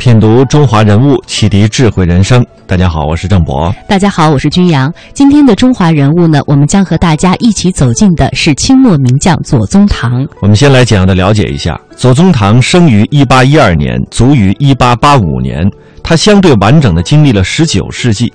[0.00, 2.42] 品读中华人物，启迪智慧人生。
[2.66, 3.70] 大家好，我是郑博。
[3.86, 4.90] 大家好，我是军阳。
[5.12, 10.26] 今天的中华人物呢，我们将和大家一起走进的是清末名将左宗棠。
[10.40, 15.70] 我们先来简要的了解一下，左宗棠生于一八一二年，卒于一八八五年。
[16.02, 18.32] 他相对完整的经历了十九世纪。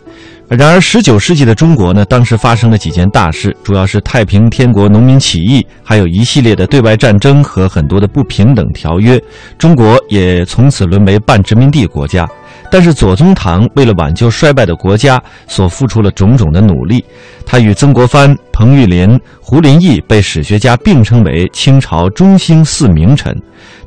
[0.47, 9.19] 然而，十九世纪的中国呢，当时发生了几件大事，主要是太平天国农民起义，还有一系列的对外战争和很多的不平等条约，
[9.57, 12.27] 中国也从此沦为半殖民地国家。
[12.69, 17.03] 但是左宗棠为了挽救衰败的国家，所付出了种种的努力。
[17.45, 23.35] 他与曾国藩、彭玉麟、胡林翼被史学家并称为清朝中兴四名臣。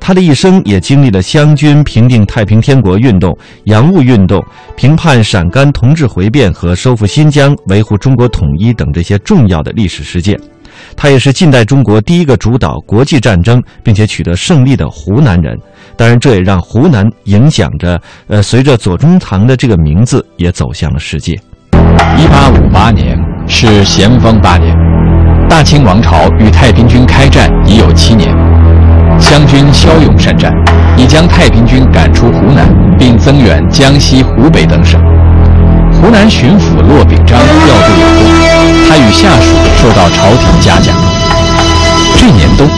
[0.01, 4.43] 他的一生也经历了湘军平定太平天国运动、洋务运动、
[4.77, 10.39] 平叛陕甘同治回变和收复新疆、维护中国统一等这些重要的历史事件。
[10.97, 15.59] 他也是近代中国第一个主导国际战争并且取得胜利的湖南人。
[15.99, 21.33] 当然，这也让湖南影响着，呃，随着左宗棠的这个名字也走向了世界。
[22.17, 24.73] 一八五八年是咸丰八年，
[25.49, 28.33] 大清王朝与太平军开战已有七年，
[29.19, 30.53] 湘军骁勇善战，
[30.97, 35.01] 已将太平军赶出湖南，并增援江西、湖北等省。
[35.95, 38.25] 湖南巡抚骆秉章调度有功，
[38.89, 40.95] 他与下属受到朝廷嘉奖。
[42.17, 42.69] 这年冬，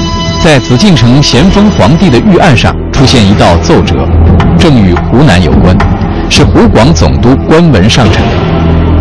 [0.42, 2.74] 在紫禁城咸丰皇帝的御案上。
[3.00, 4.06] 出现一道奏折，
[4.58, 5.74] 正与湖南有关，
[6.28, 8.34] 是湖广总督官文上呈的。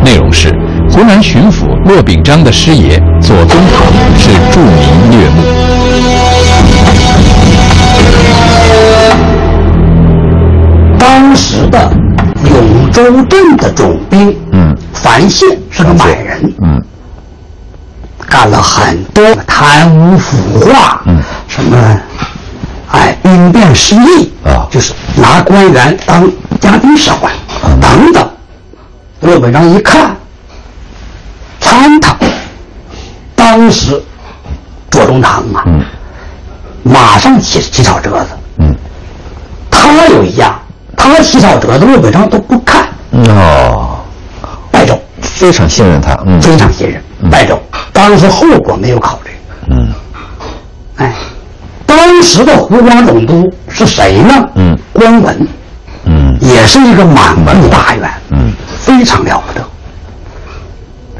[0.05, 0.49] 内容是
[0.89, 5.43] 湖南巡抚骆秉章的师爷左宗棠是著名掠目。
[10.97, 11.91] 当时的
[12.49, 16.81] 永州镇的总兵，嗯，樊宪是个满人，嗯，
[18.29, 21.77] 干了很多贪污腐化，嗯，什么。
[23.29, 26.27] 哎，兵变失利啊，就是拿官员当
[26.59, 27.31] 家丁使唤
[27.79, 28.27] 等等。
[29.21, 30.15] 骆本章一看，
[31.59, 32.15] 参他，
[33.35, 34.01] 当时
[34.89, 35.63] 左宗棠啊，
[36.81, 38.29] 马上起起草折子。
[38.57, 38.75] 嗯，
[39.69, 40.59] 他有一样，
[40.97, 42.87] 他起草折子，骆本章都不看。
[43.11, 43.99] 哦，
[44.71, 47.61] 败走，非常信任他，非常信任，败走。
[47.93, 49.31] 当时后果没有考虑。
[49.69, 50.08] 嗯，哎。
[52.19, 54.45] 当时的湖广总督是谁呢？
[54.55, 55.47] 嗯，关文，
[56.03, 59.65] 嗯，也是一个满门大员，嗯，非常了不得。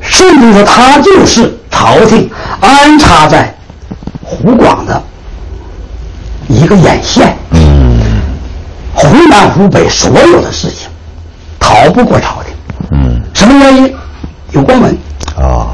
[0.02, 3.56] 甚至说他就是朝廷安插在
[4.22, 5.02] 湖广的
[6.50, 8.02] 一个眼线，嗯，
[8.94, 10.90] 湖南、湖北所有的事情
[11.58, 12.54] 逃不过朝廷，
[12.92, 13.96] 嗯，什么原因？
[14.52, 14.98] 有关文
[15.38, 15.72] 啊，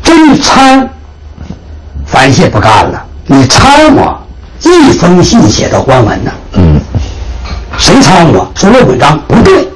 [0.00, 0.88] 这一参，
[2.06, 3.04] 樊谢不干了。
[3.30, 4.18] 你参我
[4.62, 6.30] 一封信写的官文呢？
[6.54, 6.80] 嗯，
[7.76, 8.50] 谁参我？
[8.54, 9.68] 说骆本章不对，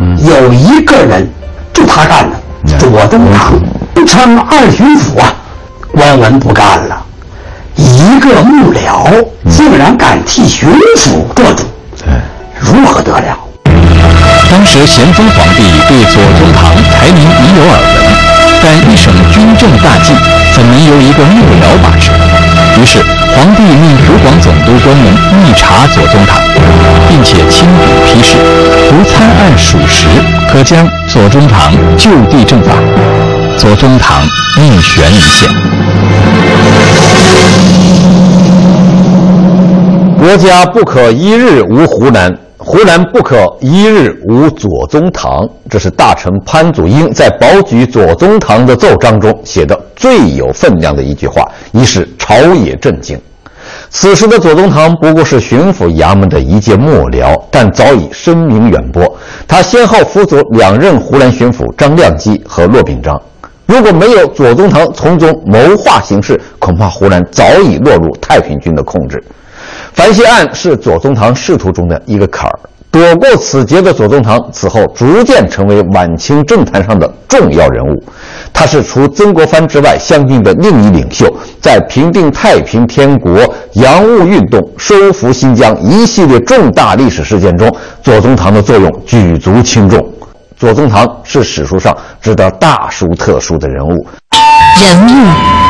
[0.00, 1.28] 嗯，有一个人
[1.74, 3.52] 就他干的，左宗棠
[4.06, 5.30] 称二巡抚啊，
[5.92, 7.04] 官文不干了，
[7.76, 11.64] 一个幕僚竟然敢替巡抚做主，
[12.58, 13.38] 如何得了？
[14.50, 18.16] 当时咸丰皇帝对左宗棠排名已有耳闻，
[18.62, 20.14] 但一省军政大计
[20.54, 22.10] 怎能由一个幕僚把持？
[22.80, 22.98] 于是，
[23.34, 25.12] 皇帝命湖广总督官员
[25.44, 26.40] 密查左宗棠，
[27.10, 28.38] 并且亲笔批示，
[28.90, 30.06] 如参案属实，
[30.50, 32.72] 可将左宗棠就地正法。
[33.58, 34.22] 左宗棠
[34.56, 35.50] 命悬一线。
[40.18, 42.34] 国家不可一日无湖南。
[42.62, 53.18] 湖南不可一日无左宗棠，这是大臣潘祖英在保举左宗棠的奏章中写的最有分量的一句话，一时朝野震惊。
[53.88, 59.10] 此时的左宗棠不过是巡抚衙门的一介幕僚，但早已声名远播。
[59.48, 63.18] 他先后辅佐两任湖南巡抚张亮基和骆秉章。
[63.64, 69.22] 如果没有左宗棠从中谋划行事，恐怕湖南早已落入太平军的控制。
[69.92, 72.58] 樊西案是左宗棠仕途中的一个坎儿。
[72.92, 78.02] 躲过此劫的左宗棠，此后逐渐成为晚清政坛上的重要人物。
[78.52, 81.24] 他是除曾国藩之外湘军的另一领袖，
[81.60, 83.38] 在平定太平天国、
[83.74, 87.72] 洋务运动、收复新疆一系列重大历史事件中，
[88.02, 90.04] 左宗棠的作用举足轻重。
[90.56, 94.06] 左宗棠是史书上值得大书特书的人物。
[94.76, 95.69] 人物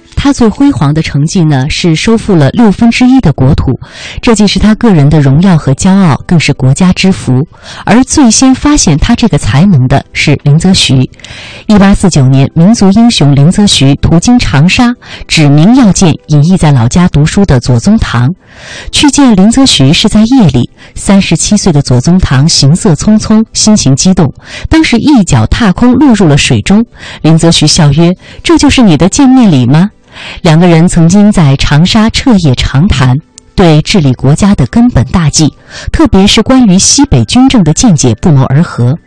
[0.23, 3.71] 他最辉煌的成绩呢，是收复了六分之一的国土，
[4.21, 7.41] 这既是他个人的荣耀和骄傲，更是国家之福。
[7.85, 11.09] 而最先发现他这个才能的是林则徐。
[11.65, 14.93] 一八四九年，民族英雄林则徐途经长沙，
[15.27, 18.29] 指明要见隐逸在老家读书的左宗棠。
[18.91, 24.31] 去见林则徐是在夜里，三十七岁的左宗棠行色匆匆，心情激动，
[24.69, 26.85] 当时一脚踏空落入了水中。
[27.23, 28.11] 林则徐笑曰
[28.43, 29.89] ：“这就是你的见面礼吗？”
[30.41, 33.17] 两个人曾经在长沙彻夜长谈，
[33.55, 35.53] 对治理国家的根本大计，
[35.91, 38.97] 特别是关于西北军政的见解不谋而合。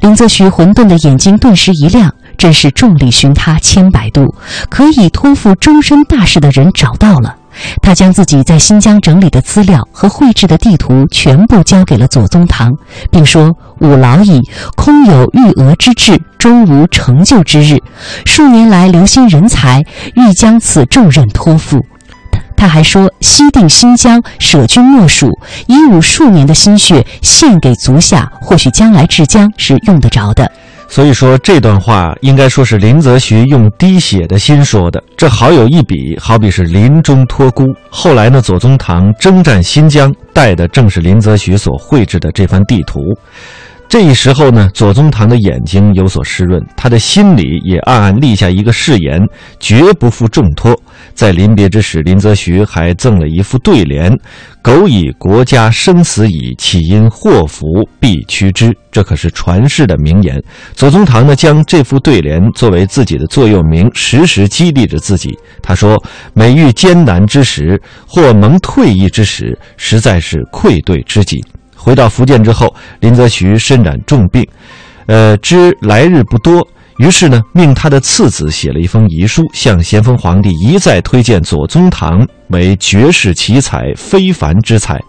[0.00, 4.34] 林则徐混沌的眼睛顿时一亮，真是众里寻他千百度，
[4.68, 7.36] 可以托付终身大事的人找到了。
[7.82, 12.72] 他将自己在新疆整理的资料和绘制的地图全部交给了左宗棠，
[13.10, 14.40] 并说：“吾老矣，
[14.76, 17.78] 空有玉娥之志，终无成就之日。
[18.24, 21.84] 数年来留心人才，欲将此重任托付。”
[22.56, 25.30] 他还说：“西定新疆，舍君莫属，
[25.66, 30.50] 以吾数年的心血献给足下，或许将来治疆是用得着的。”
[30.90, 37.64] 所以说这段话应该说是林则徐用滴血的心说的，这好有一比，好比是临终托孤。
[37.88, 43.00] 后来呢，左宗棠征战新疆，带的正是林则徐所绘制的这番地图。
[43.90, 49.20] 这一时候呢，左宗棠的眼睛有所湿润，他的心里也暗暗立下一个誓言，
[49.58, 50.80] 绝不负重托。
[51.12, 54.16] 在临别之时，林则徐还赠了一副对联
[54.62, 57.66] ：“苟以国家生死以，岂因祸福
[57.98, 60.40] 避趋之。”这可是传世的名言。
[60.72, 65.36] 左宗棠呢，将这副对联作为自己的座右铭，时时激励着自己。
[65.60, 66.00] 他说
[66.32, 67.76] ：“每遇艰难之时，
[68.06, 71.44] 或蒙退役之时，实在是愧对知己。”
[71.80, 74.46] 回到福建之后，林则徐身染重病，
[75.06, 76.66] 呃，知来日不多，
[76.98, 85.00] 于是呢，命他的次子写了一封遗书，向咸丰皇帝一再推荐左宗棠为绝世奇才、非凡之才。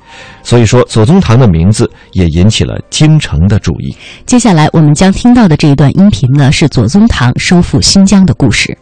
[0.41, 3.93] 所以说，左宗棠的名字也引起了京城的注意。
[4.25, 8.77] 接下来我们将听到的这一段音频呢，是左宗棠收复新疆的故事。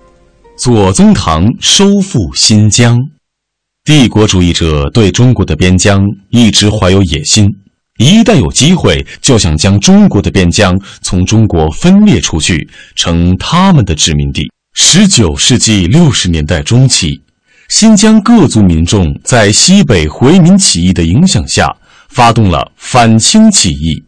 [0.58, 2.98] 左宗棠收复新疆，
[3.84, 7.48] 帝国主义者对中国的边疆一直怀有野心。
[8.00, 14.50] 一旦有机会，就想将中国的边疆从中国分裂出去，成他们的殖民地。
[14.74, 17.22] 十九世纪六十年代中期，
[17.68, 21.76] 新疆各族民众在西北回民起义的影响下，
[22.08, 24.02] 发动了反清起义。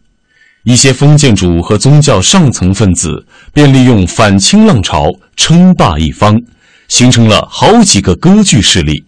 [0.63, 6.39] 一些封建主和宗教上层分子便利用反清浪潮称霸一方，
[6.87, 9.03] 形成了好几个割据势力。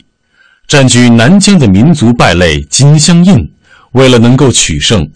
[0.67, 3.52] 占据南疆的民族败类金镶印。
[3.93, 5.07] 为了能够取胜，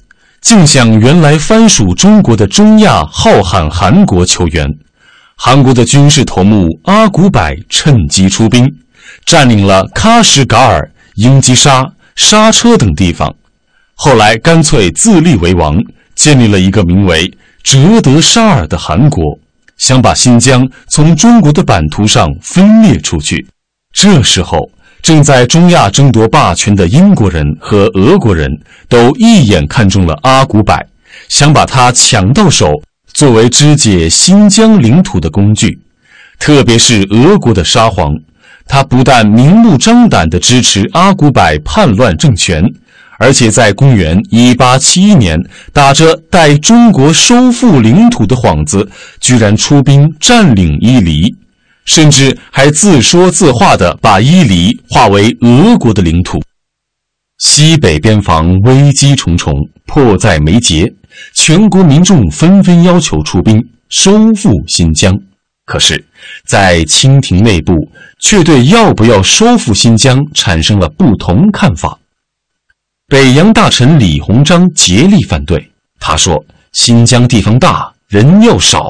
[0.41, 4.67] 竟向原来藩属中国的中亚浩瀚韩国求援。
[5.35, 8.67] 韩国的军事头目阿古柏趁机出兵，
[9.25, 13.33] 占领了喀什噶尔、英吉沙、莎车等地方。
[13.95, 15.75] 后来干脆自立为王，
[16.15, 17.31] 建立了一个名为
[17.63, 19.23] 哲德沙尔的韩国，
[19.77, 23.47] 想把新疆从中国的版图上分裂出去。
[23.91, 24.69] 这时候。
[25.01, 28.49] 正在中亚争夺霸权的英国人和俄国人
[28.89, 30.75] 都一眼看中了阿古柏，
[31.29, 32.71] 想把他抢到手，
[33.13, 35.79] 作为肢解新疆领土的工具。
[36.39, 38.13] 特别是俄国的沙皇，
[38.67, 42.63] 他不但明目张胆地支持阿古柏叛乱政权，
[43.17, 45.39] 而且在公元1871年，
[45.71, 48.87] 打着带中国收复领土的幌子，
[49.19, 51.33] 居然出兵占领伊犁。
[51.87, 56.39] 甚至还自说自话地把伊犁划为俄国的领土。
[57.39, 59.53] 西北边防危机重重，
[59.85, 60.93] 迫在眉睫，
[61.33, 65.13] 全国民众纷纷要求出兵收复新疆。
[65.65, 66.05] 可是，
[66.45, 67.73] 在清廷内部，
[68.19, 71.99] 却对要不要收复新疆产生了不同看法。
[73.07, 78.81] 北洋大臣李鸿章竭力反对，他说：“新疆地方大，人又少，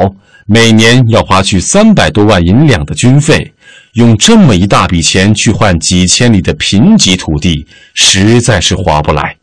[0.48, 3.54] 每年要花去三百多万银两的军费。”
[3.94, 9.36] 用这么一大笔钱去换几千里的贫瘠土地，实在是划不来。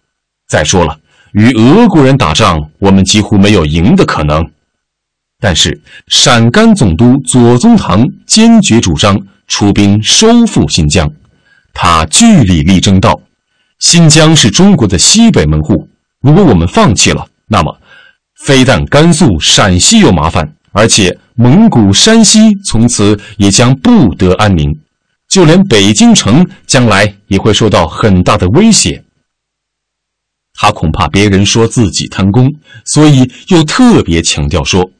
[0.46, 0.96] 再说了，
[1.32, 4.48] 与俄国人打仗，我们几乎没有赢的可能。
[5.40, 9.18] 但是陕甘总督左宗棠坚决主张
[9.48, 11.10] 出兵收复新疆。
[11.72, 13.20] 他据理力争道
[13.80, 15.88] ：“新疆是中国的西北门户，
[16.20, 17.76] 如果我们放弃了，那么
[18.36, 24.68] 非但甘肃、陕西有麻烦。”而且蒙古、山西从此也将不得安宁，
[25.28, 29.04] 就连北京城将来也会受到很大的威胁。
[30.52, 32.52] 他恐怕别人说自己贪功，
[32.84, 34.90] 所以又特别强调说：“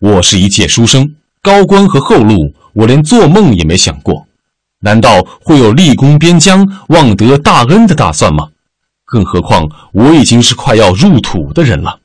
[0.00, 4.26] 我是一介书生，高官和后路我连做梦也没想过，
[4.80, 8.48] 难道会有立功边疆、望得大恩的打算吗？
[9.04, 12.00] 更何况我已经是快要入土的人了，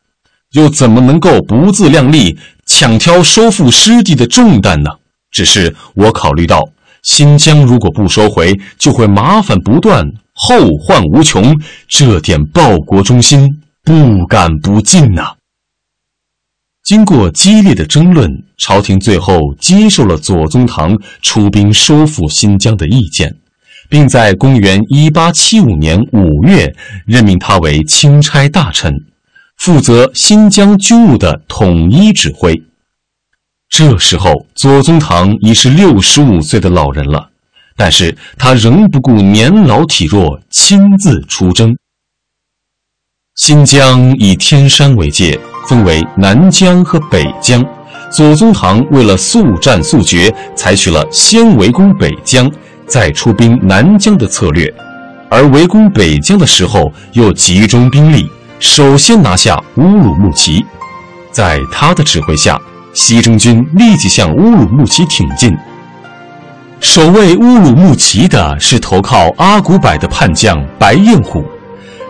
[0.51, 4.89] 又怎么能够不自量力？”抢挑收复失地的重担呢？
[5.29, 6.61] 只是我考虑到
[7.01, 11.53] 新疆如果不收回，就会麻烦不断，后患无穷。
[11.87, 15.33] 这点报国忠心，不敢不尽呐。
[16.83, 23.35] 经过激烈的争论，朝廷最后接受了左宗棠出兵收复新疆的意见，
[23.89, 26.73] 并在公元一八七五年五月
[27.05, 28.93] 任命他为钦差大臣。
[29.61, 32.63] 负责新疆军务的统一指挥。
[33.69, 37.29] 这时候，左宗棠已是六十五岁的老人了，
[37.77, 41.77] 但是他仍不顾年老体弱，亲自出征。
[43.35, 47.63] 新疆以天山为界，分为南疆和北疆。
[48.11, 52.51] 左宗棠为了速战速决，采取了先围攻北疆，
[52.87, 54.73] 再出兵南疆的策略，
[55.29, 58.27] 而围攻北疆的时候，又集中兵力。
[58.61, 60.63] 首先拿下乌鲁木齐，
[61.31, 62.61] 在他的指挥下，
[62.93, 65.51] 西征军立即向乌鲁木齐挺进。
[66.79, 71.43] 守卫乌鲁木齐的是投靠阿古柏的叛将白彦虎，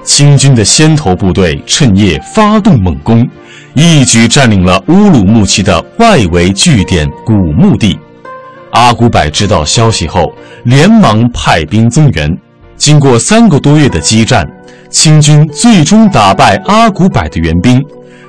[0.03, 3.25] 清军的先头部队趁夜发动猛攻，
[3.73, 7.97] 一举占领了乌鲁木齐的外围据点古墓地。
[8.71, 10.29] 阿古柏知道消息后，
[10.65, 12.29] 连忙派兵增援。
[12.81, 14.43] 经过三个多月的激战。
[14.89, 17.79] 清军最终打败阿古柏的援兵，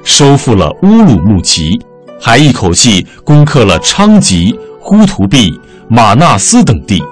[0.04, 1.80] 收复了乌鲁木齐，
[2.21, 7.02] 还一口气攻克了昌吉、呼图壁、马纳斯等地。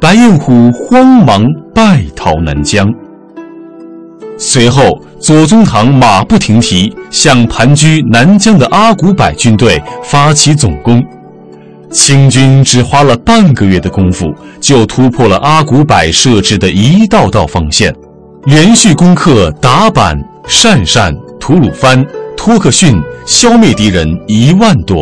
[0.00, 2.84] 白彦虎慌忙败逃南疆。
[4.36, 11.00] 随后，左宗棠马不停蹄向盘踞南疆的阿古柏军队发起总攻，
[11.90, 14.26] 清军只花了半个月的功夫，
[14.60, 17.92] 就突破了阿古柏设置的一道道防线。
[18.44, 20.16] 连续攻克达坂、
[20.48, 22.04] 鄯善、吐鲁番、
[22.36, 24.98] 托克逊，消灭敌人一万多。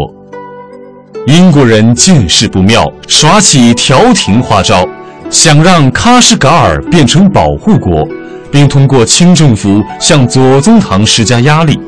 [1.26, 4.88] 英国人见势不妙，耍起调停花招，
[5.28, 8.08] 想让喀什噶尔变成保护国，
[8.50, 11.78] 并通过清政府向左宗棠施加压力。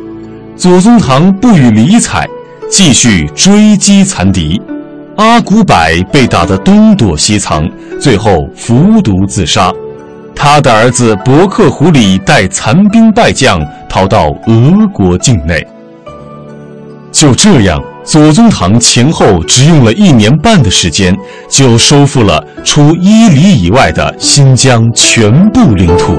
[0.56, 2.28] 左宗棠不予理睬，
[2.70, 4.60] 继续追击残敌。
[5.16, 5.76] 阿古柏
[6.10, 7.68] 被打得东躲西藏，
[8.00, 9.70] 最后服毒自杀。
[10.34, 15.66] 他的儿子伯克胡里带残兵败将逃到俄国境内。
[17.12, 21.14] 就这样，左宗棠前后只用了一年半的时间，
[21.50, 26.14] 就收复了除伊犁以外的新疆全部领土。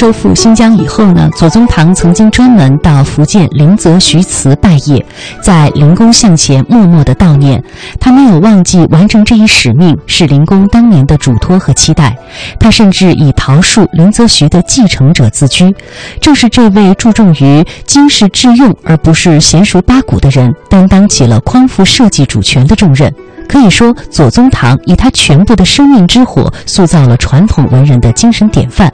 [0.00, 5.04] 收复新疆以后呢，左宗棠曾经专门到福建林则徐祠拜谒，
[5.42, 7.62] 在灵公像前默默的悼念。
[8.00, 12.16] 他没有忘记完成这一使命是灵公当年的嘱托和期待。
[12.58, 15.76] 他甚至以桃树林则徐的继承者自居。
[16.18, 23.14] 正是这位注重于经世致用而不是娴熟八股的人，担当起了匡扶社稷主权的重任。
[23.50, 28.92] 可以说，左宗棠以他全部的生命之火，塑造了传统文人的精神典范。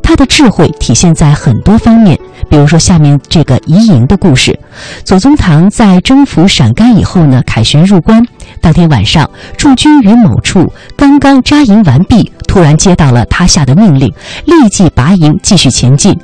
[0.00, 2.16] 他的智慧体现在很多方面，
[2.48, 4.56] 比如说下面这个移营的故事。
[5.02, 8.24] 左宗棠在征服陕甘以后呢，凯旋入关，
[8.60, 14.06] 当天晚上驻军于某处，刚刚扎营完毕，突然接到了他下的命令，
[14.44, 16.16] 立即拔营继续前进。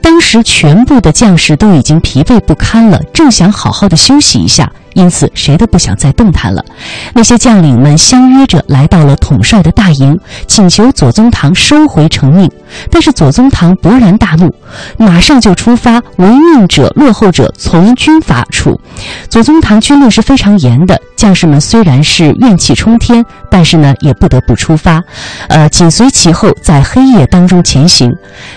[0.00, 4.72] 当时全部的将士都已经疲惫不堪了，正想好好的休息一下。
[4.96, 6.64] 因此谁都不想再动弹了。
[7.12, 12.50] 那些将领们相约着来到了统帅的大营，请求左宗棠收回成命。
[12.90, 14.52] 但是左宗棠勃然大怒，
[14.96, 18.80] 马上就出发，违命者、落后者从军法处。
[19.28, 25.02] 左宗棠军令是非常严的，将士们虽然是怨气冲天，但是呢也不得不出发，
[25.48, 28.10] 呃，紧随其后，在黑夜当中前行。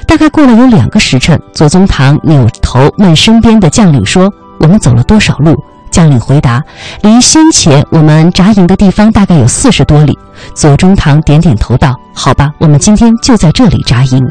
[0.07, 4.31] 大概过了有两个时辰，左宗棠扭头问身边的将领说
[4.61, 5.53] ：“我们走了多少路？”
[5.91, 6.61] 将领回答
[7.03, 10.17] ：“离先前我们扎营的地方大概有四十多里。”
[10.55, 14.25] 左宗棠点点头道：“好吧，我们今天就在这里扎营。”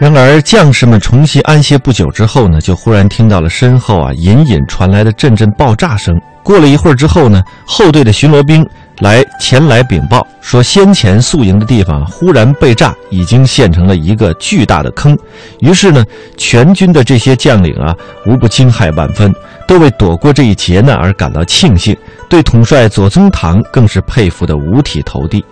[0.00, 6.14] 然而，将士们重新安歇不久之后呢，就忽然听到了身后啊隐隐传来的阵阵爆炸声。
[6.44, 8.64] 过了一会儿之后呢，后队的巡逻兵
[9.00, 15.16] 来前来禀报说，先前宿营的地方忽然被炸，已经陷成了一个巨大的坑。
[15.60, 16.04] 于是呢，
[16.36, 17.94] 全军的这些将领啊，
[18.26, 19.32] 无不惊骇万分，
[19.68, 21.96] 都为躲过这一劫难而感到庆幸，
[22.28, 25.44] 对统帅左宗棠更是佩服得五体投地。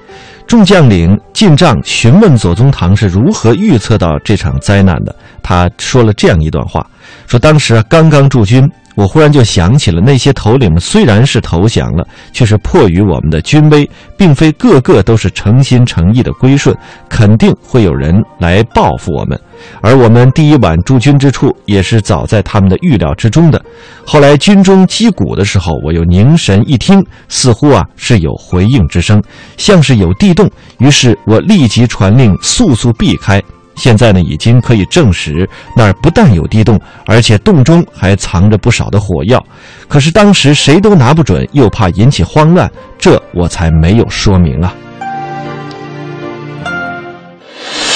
[0.46, 5.14] 众将领进帐询问左宗棠是如何预测到这场灾难的。
[5.42, 6.84] 他说了这样一段话：
[7.26, 8.68] 说当时刚刚驻军。
[8.96, 16.74] 我忽然就想起了那些头领们，虽然是投降了，却是迫于我们的军威，并非个个都是诚心诚意的归顺，
[17.08, 19.38] 肯定会有人来报复我们。
[19.82, 23.62] 而我们第一晚驻军之处，也是早在他们的预料之中的。
[24.04, 29.22] 后来军中击鼓的时候，我又凝神一听，似乎啊是有回应之声，
[29.58, 33.42] 像是有地动，于是我立即传令，速速避开。
[33.76, 39.42] 现在呢，已经可以证实那儿不但有地洞，而且洞中还藏着不少的火药。
[39.86, 44.72] 可是当时谁都拿不准，又怕引起慌乱，这我才没有说明啊。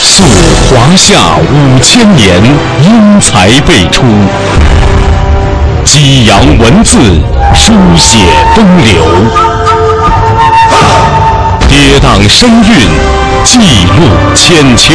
[0.01, 0.25] 溯
[0.69, 2.45] 华夏五千年，
[2.85, 4.05] 英才辈出；
[5.83, 6.99] 激扬文字，
[7.55, 8.19] 书写
[8.55, 9.03] 风流；
[11.67, 13.31] 跌宕声韵。
[13.43, 14.95] 记录千秋，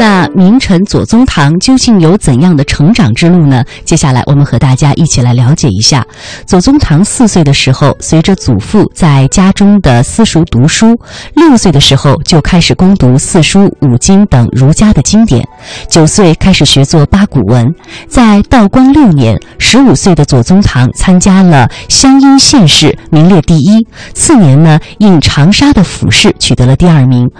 [0.00, 3.62] 那名臣左宗棠究竟有怎样的成长之路呢？
[3.84, 6.02] 接下来我们和大家一起来了解一下。
[6.46, 10.94] 左宗棠四岁的时候，随着祖父在家中的私塾读书；
[11.34, 15.44] 六岁的时候就开始攻读四书五经等儒家的经典；
[15.90, 17.70] 九岁开始学做八股文。
[18.08, 23.86] 在道光六年，十五岁的左宗棠参加了湘阴县试，名列第一。
[24.14, 27.30] 次年呢，应长沙的府试取得了第二名。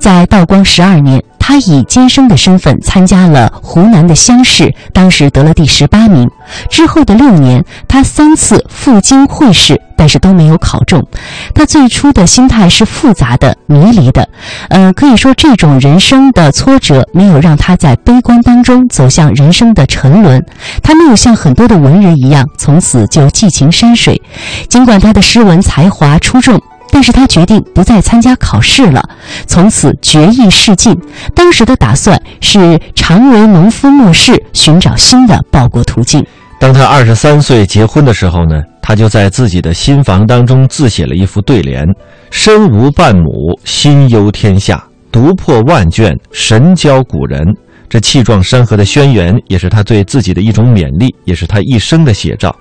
[0.00, 1.22] 在道光十二年。
[1.40, 6.28] 他以生的身份参加了湖南的乡试，当时得了第十八名。
[6.70, 11.06] 之后的六年，他三次赴京会试，但是都没有考中。
[11.54, 14.28] 他最初的心态是复杂的、迷离的，
[14.70, 20.42] 呃，可以说这种人生的挫折没有让他在悲观当中走向人生的沉沦。
[20.82, 24.20] 他没有像很多的文人一样，从此就寄情山水。
[24.68, 26.60] 尽管他的诗文才华出众。
[26.90, 29.02] 但是他决定不再参加考试了，
[29.46, 30.96] 从此决意仕进。
[31.34, 36.24] 当时的打算是常为农夫末世，寻找新的报国途径。
[36.60, 41.86] 当他二十三岁结婚的时候呢，他就在自己的新房当中自写了一副对联
[42.32, 44.76] ：“身无半亩，心忧天下；
[45.12, 47.46] 读破万卷，神交古人。”
[47.88, 52.54] 这气壮山河的轩辕，也是他对自己的一种勉励，也是他一生的写照。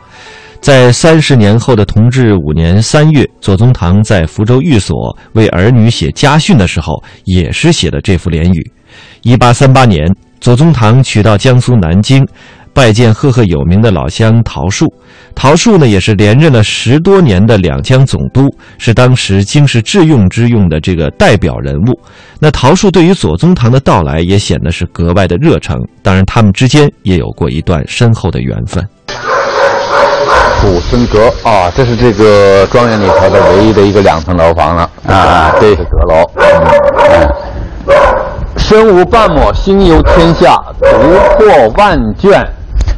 [0.59, 8.71] 在三十年后的同治五年三月，左宗棠在福州寓所为儿女写家训的时候，也是写的这副联语。
[9.21, 10.05] 一八三八年，
[10.41, 12.25] 左宗棠娶到江苏南京，
[12.73, 14.91] 拜见赫赫有名的老乡陶树。
[15.33, 21.99] 陶树呢，也是连任了十多年的两江总督，是当时经世致用之用的这个代表人物。
[22.39, 25.77] 那陶树对于左宗棠的到来也显得是格外的热诚。
[26.01, 28.85] 当然，他们之间也有过一段深厚的缘分。
[30.61, 36.29] 古森阁啊，这是这个庄园里头的唯一的一个两层楼房了啊，对，是阁楼。
[36.35, 37.29] 嗯，
[38.57, 40.87] 身无半亩，心忧天下；读
[41.37, 42.45] 破万卷，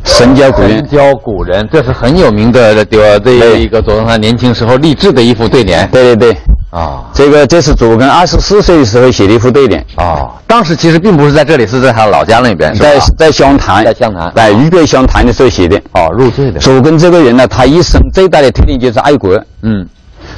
[0.04, 0.78] 神交古人。
[0.78, 5.88] 神交古人，这是很有名的这这一个左宗棠年轻时候励志的一副对联。
[5.90, 6.38] 对对对。
[6.70, 10.30] 啊，这个这是祖根二十四岁的时候写的一副对联啊。
[10.46, 15.82] 当时其实并不是在这里，是在他老家那边，在在湘潭，在湘潭，在渝北湘潭的时候写的。
[15.94, 16.60] 哦，入赘的。
[16.60, 19.40] 祖根这个人呢，他一生最大的特点就是爱国。
[19.64, 19.88] 嗯，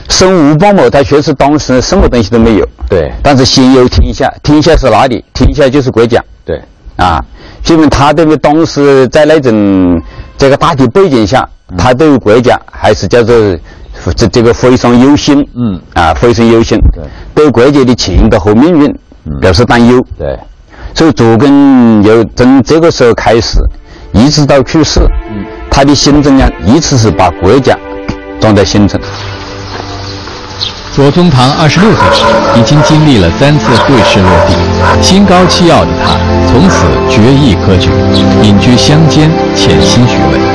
[0.10, 2.68] 身无半亩，他确实当时什么东西都没有。
[2.90, 3.12] 对。
[3.22, 5.24] 但是心忧天下，天下是哪里？
[5.34, 6.24] 天下就是国家。
[6.46, 6.62] 对。
[6.96, 7.22] 啊，
[7.68, 10.02] 因为他等于当时在那种
[10.38, 13.36] 这个大的背景下，他对于国家还是叫做
[14.16, 17.04] 这这个非常忧心，嗯，啊，非常忧心，对，
[17.36, 18.92] 对国家的前途和命运
[19.40, 20.40] 表示担忧，对，
[20.96, 23.60] 所以左根由从这个时候开始，
[24.14, 27.78] 一直到去世，嗯，他的心中呢，一直是把国家
[28.40, 29.00] 装在心中。
[30.94, 32.26] 左宗棠二十六岁时，
[32.60, 34.54] 已经经历了三次会试落地，
[35.02, 36.18] 心高气傲的他，
[36.52, 37.90] 从此决意科举，
[38.44, 40.51] 隐居乡间，潜心学问。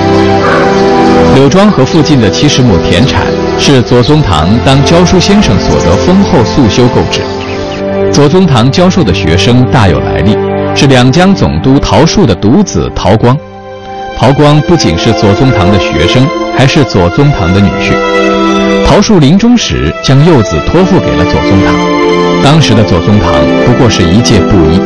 [1.37, 3.27] 柳庄和附近的七十亩田产，
[3.59, 7.21] 是左宗棠当教书先生所得丰厚素修购置。
[8.11, 10.35] 左宗棠教授的学生大有来历，
[10.75, 13.37] 是两江总督陶树的独子陶光。
[14.17, 17.93] 陶光不仅是左宗棠的学生，还是左宗棠的女婿。
[18.87, 21.75] 陶树临终时将幼子托付给了左宗棠，
[22.43, 23.31] 当时的左宗棠
[23.67, 24.81] 不过是一介布衣，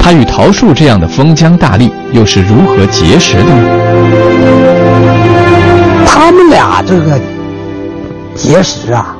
[0.00, 4.71] 他与陶树这样的封疆大吏又是如何结识的呢？
[6.24, 7.20] 他们俩这个
[8.36, 9.16] 结识啊，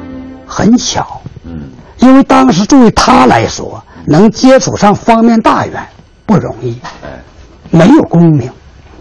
[0.47, 1.63] 很巧，嗯，
[1.99, 5.85] 因为当时对于他来说，能接触上方面大员
[6.25, 7.09] 不容易，哎，
[7.73, 8.49] 没有功名。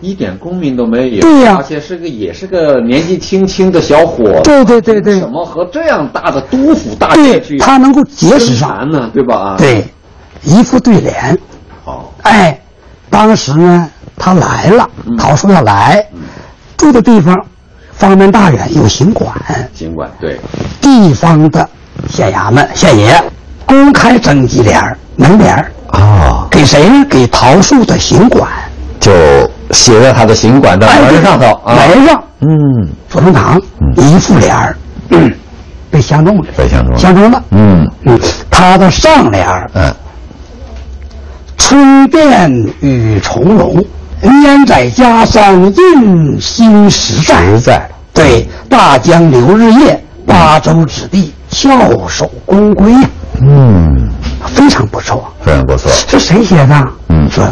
[0.01, 7.59] 一点功名都没有，对呀，而且是个也是个年纪轻轻的小伙，对对对对，怎么和这样大的督府大员去？
[7.59, 9.57] 他能够结识上呢，对吧？
[9.59, 9.85] 对，
[10.41, 11.37] 一副对联。
[11.85, 12.59] 好，哎，
[13.11, 13.87] 当时呢，
[14.17, 16.03] 他来了，陶叔要来，
[16.75, 17.39] 住的地方，
[18.07, 19.31] 方面大员有行管，
[19.73, 20.39] 行管对，
[20.81, 21.69] 地方的
[22.09, 23.23] 县衙门县爷
[23.65, 26.89] 公开征集联儿门联儿啊，给谁？
[26.89, 27.05] 呢？
[27.09, 28.49] 给桃树的行管
[28.99, 29.11] 就。
[29.71, 33.57] 写在他的行馆的门上头，门上，嗯，左宗棠
[33.95, 34.75] 一副联儿，
[35.89, 37.89] 被相中了，被相中了，相中了，嗯。
[38.03, 39.89] 嗯，他的上联儿，嗯，
[41.55, 43.81] 春遍雨从容，
[44.29, 53.09] 年在家乡用心实在，实在，对，大江流日夜，八州之地翘首公归呀，
[53.41, 54.09] 嗯，
[54.55, 56.87] 非常不错，非常不错，是谁写的？
[57.09, 57.43] 嗯，说。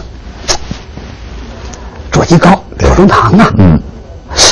[2.11, 3.79] 左吉高、左宗棠啊，嗯，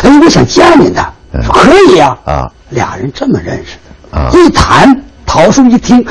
[0.04, 3.78] 哎，我想见见他，说可以呀，啊，俩人这么认识
[4.12, 6.06] 的，啊，一谈，陶叔一听，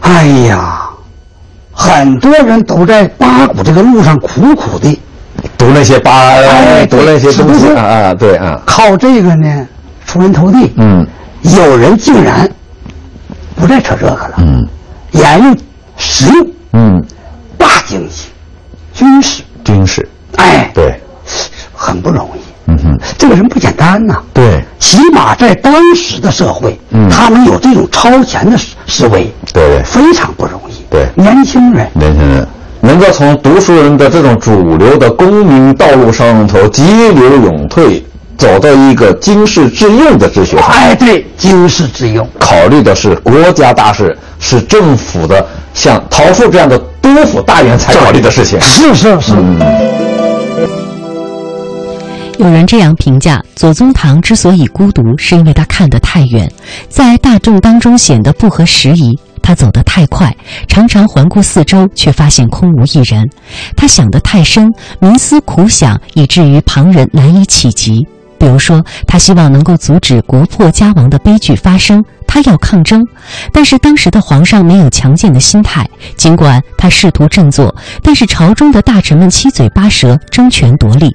[0.00, 0.90] 哎呀，
[1.72, 5.00] 很多人都在八股这个路上苦苦的
[5.56, 9.66] 读那些八，哎，读那些东西啊啊，对啊，靠这个呢
[10.06, 11.06] 出人头地，嗯，
[11.42, 12.48] 有人竟然
[13.54, 14.66] 不再扯这个了，嗯，
[15.12, 15.56] 沿用
[15.96, 17.04] 实用，嗯，
[17.56, 18.26] 大经济、
[18.92, 20.08] 军事、军事。
[20.36, 21.00] 哎，对，
[21.74, 22.40] 很不容易。
[22.70, 24.22] 嗯哼，这个人不简单呐。
[24.34, 30.84] 对，起码在当时的社会，嗯，他能有这种超前的思思维，对，非常不容易。
[30.90, 32.46] 对，年轻人，年轻人
[32.80, 38.04] 能够从读书人的这种主流的功名道路上头急流勇退，
[38.36, 40.68] 走到一个经世致用的治学上。
[40.68, 48.60] 哎，对，经世致用，考虑的是国家大事，是政府的像陶树这样的督府大员才考虑的事情。
[48.60, 49.32] 是是是。
[52.38, 56.48] 有人这样评价：左宗棠之所以孤独，是因为他看得太远，
[56.88, 59.18] 在大众当中显得不合时宜。
[59.48, 60.30] 他走得太快，
[60.68, 63.26] 常常环顾四周，却发现空无一人。
[63.74, 68.06] 他想得太深，冥思苦想，以至于旁人难以企及。
[68.38, 73.04] 比如说，他希望能够阻止国破家亡的悲剧发生，他要抗争，
[73.52, 75.84] 但是当时的皇上没有强健的心态。
[76.16, 81.14] 尽管他试图振作，但是朝中的大臣们七嘴八舌，争权夺利。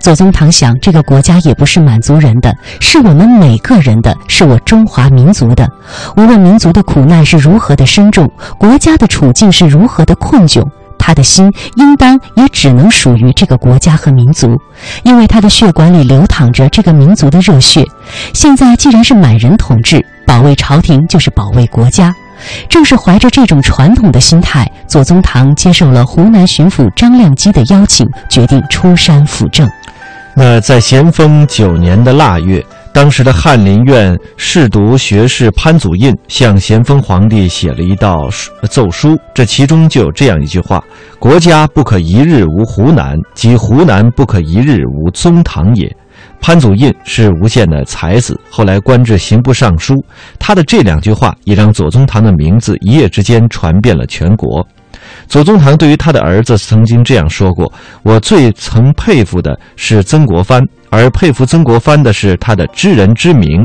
[0.00, 5.68] 左宗棠想，这个国家也不是满族人的，是我们每个人的，是我中华民族的。
[6.16, 10.62] 无论民族的苦难是如何的深重，国家的处境是如何的困窘。
[11.08, 14.60] 他的心应当也只能属于这个国家和民族，
[15.04, 17.82] 因为他的血管里流淌着这个民族的热血。
[18.34, 22.14] 现在既然是满人统治，保卫朝廷就是保卫国家。
[22.68, 29.66] 正是怀着这种传统的心态，左宗棠接受了湖南巡抚张亮基的邀请，决定出山辅政。
[30.34, 32.62] 那在咸丰九年的腊月。
[33.00, 38.28] 当时的翰林院侍读学士潘祖印向咸丰皇帝写了一道
[38.68, 40.82] 奏书，这其中就有这样一句话
[41.20, 45.88] ：“国家不可一日无湖南，即湖南不可一日无宗堂也。”
[46.42, 50.04] 潘祖印是吴县的才子，后来官至刑部尚书。
[50.36, 54.66] 他的这两句话也让左宗棠的名字一夜之间传遍了全国。
[55.28, 57.70] 左宗棠对于他的儿子曾经这样说过
[58.02, 63.64] ：“我最曾佩服的是曾国藩，而佩服曾国藩的是他的知人之明。”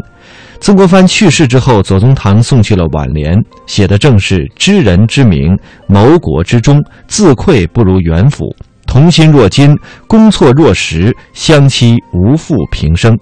[0.59, 8.45] 曾国藩去世之后，左宗棠送去了挽联，写的正是“知人之明，谋国之忠，自愧不如元辅”。
[8.85, 9.75] 同心若金，
[10.07, 13.17] 攻错若石，相期无负平生。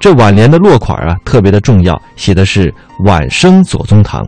[0.00, 2.72] 这挽联的落款啊，特别的重要，写的是
[3.04, 4.26] 晚生左宗棠。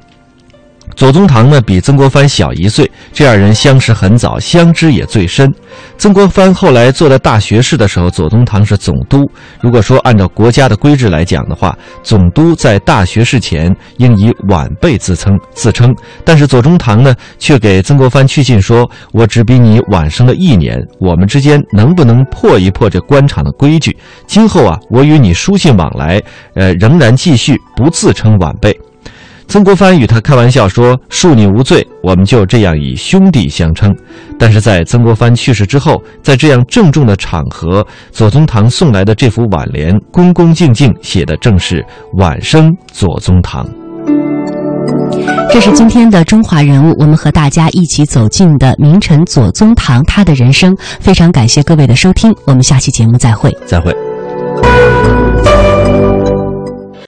[0.97, 5.53] 左宗棠呢，比曾国藩小一岁，这二人相识很早，相知也最深。
[5.99, 9.31] 曾国藩后来做了大学士的时候，左宗棠是总督。
[9.61, 15.95] 如果说按照国家的规制来讲的话，总督在大学士前应以晚辈自称自称。
[16.25, 23.95] 但是左宗棠呢，却给曾国藩去信说：“我只比你晚生了一年，我们之间能不能破一破这官场的规矩？
[24.27, 26.19] 今后啊，我与你书信往来，
[26.55, 28.75] 呃，仍然继续不自称晚辈。”
[29.49, 33.95] 曾国藩与他开玩笑说：“恕你无罪，我们就这样以兄弟相称。”
[34.39, 41.85] 但是在曾国藩去世之后，在这样郑重的场合，左宗棠送来的这幅挽联，恭恭敬敬写的正是
[42.19, 43.67] “晚生左宗棠”。
[45.49, 50.77] 这是今天的中华人物，我们和大家一起走进的名臣左宗棠他的人生。
[51.01, 53.57] 非常感谢各位的收听，我们下期节目再会。
[53.65, 54.06] 再会。